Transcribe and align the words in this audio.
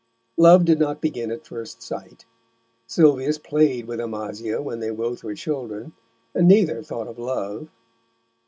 Love 0.37 0.65
did 0.65 0.79
not 0.79 0.99
begin 0.99 1.29
at 1.29 1.45
first 1.45 1.83
sight. 1.83 2.25
Sylvius 2.87 3.37
played 3.37 3.85
with 3.85 3.99
Amasia 3.99 4.59
when 4.59 4.79
they 4.79 4.89
both 4.89 5.23
were 5.23 5.35
children, 5.35 5.93
and 6.33 6.47
neither 6.47 6.81
thought 6.81 7.05
of 7.07 7.19
love. 7.19 7.69